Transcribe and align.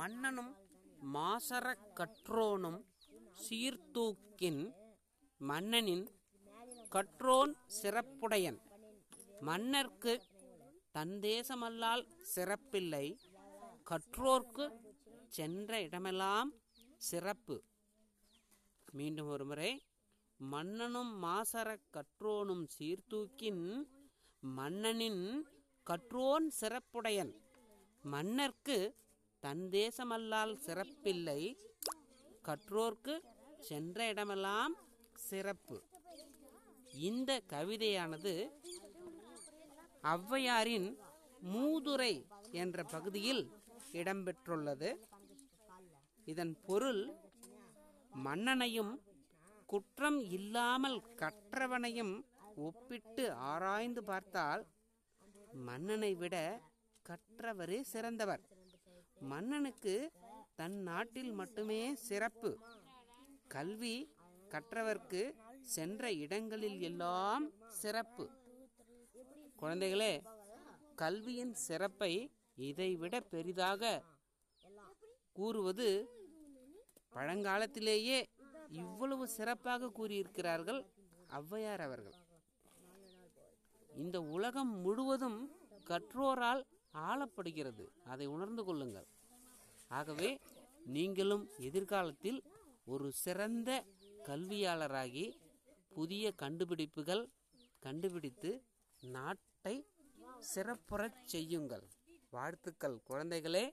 மன்னனும் 0.00 0.56
மாசரக் 1.14 1.84
கற்றோனும் 1.94 2.84
சீர்தூக்கின் 3.32 4.72
மன்னனின் 5.38 6.04
கற்றோன் 6.90 7.52
சிறப்புடையன். 7.82 8.58
மன்னர்க்கு 9.40 10.20
தன் 10.90 11.18
தேசமல்லால் 11.18 12.08
சிறப்பில்லை. 12.34 13.18
கற்றோர்க்கு 13.90 14.66
சென்ற 15.28 15.82
இடமெல்லாம் 15.82 16.52
சிறப்பு. 16.96 17.62
மீண்டும் 18.92 19.28
ஒரு 19.28 19.44
முறை 19.44 19.84
மன்னனும் 20.36 21.22
மாசரக் 21.22 21.88
கற்றோனும் 21.92 22.64
சீர்தூக்கின் 22.66 23.86
மன்னனின் 24.40 25.44
கற்றோன் 25.90 26.48
சிறப்புடையன். 26.60 27.32
மன்னர்க்கு 28.04 28.92
தன் 29.44 29.62
தேசமல்லால் 29.68 30.54
சிறப்பில்லை. 30.66 31.40
கற்றோர்க்கு 32.48 33.14
சென்ற 33.68 34.06
இடமெல்லாம் 34.12 34.74
சிறப்பு. 35.28 35.76
இந்த 37.08 37.30
கவிதையானது 37.52 38.34
ஔவையாரின் 40.14 40.88
மூதுரை 41.54 42.14
என்ற 42.62 42.84
பகுதியில் 42.94 43.42
இடம்பெற்றுள்ளது. 44.00 44.90
இதன் 46.32 46.54
பொருள் 46.66 47.02
மன்னனையும் 48.26 48.92
குற்றம் 49.72 50.20
இல்லாமல் 50.38 50.98
கற்றவனையும் 51.22 52.14
ஒப்பிட்டு 52.68 53.32
ஆராய்ந்து 53.32 54.02
பார்த்தால் 54.04 54.62
மன்னனை 55.68 56.14
விட 56.22 56.36
கற்றவரே 57.08 57.78
சிறந்தவர். 57.92 58.42
மன்னனுக்கு 59.20 60.10
தன் 60.54 60.78
நாட்டில் 60.82 61.32
மட்டுமே 61.32 61.94
சிறப்பு. 61.94 62.58
கல்வி 63.48 63.96
கற்றவர்க்கு 64.48 65.22
சென்ற 65.60 66.12
இடங்களில் 66.12 66.80
எல்லாம் 66.80 67.50
சிறப்பு. 67.66 68.30
குழந்தைகளே 69.60 70.12
கல்வியின் 70.94 71.54
சிறப்பை 71.54 72.30
இதைவிட 72.54 73.20
பெரிதாக 73.20 74.02
கூறுவது 75.32 75.88
பழங்காலத்திலேயே 77.16 78.22
இவ்வளவு 78.68 79.28
சிறப்பாக 79.28 79.92
கூறியிருக்கிறார்கள் 79.98 80.80
ஔவையார் 81.38 81.82
அவர்கள். 81.88 82.18
இந்த 83.88 84.22
உலகம் 84.22 84.74
முழுவதும் 84.76 85.40
கற்றோரால் 85.88 86.62
ஆளப்படுகிறது. 86.92 87.84
அதை 88.04 88.26
உணர்ந்து 88.26 88.64
கொள்ளுங்கள். 88.64 89.08
ஆகவே 89.90 90.30
நீங்களும் 90.86 91.44
எதிர்காலத்தில் 91.58 92.40
ஒரு 92.84 93.12
சிறந்த 93.12 93.70
கல்வியாளராகி 94.28 95.26
புதிய 95.94 96.32
கண்டுபிடிப்புகள் 96.42 97.24
கண்டுபிடித்து 97.82 98.50
நாட்டை 99.02 99.76
சிறப்புறச் 100.54 101.20
செய்யுங்கள். 101.24 101.86
வாழ்த்துக்கள் 102.30 103.02
குழந்தைகளே. 103.10 103.64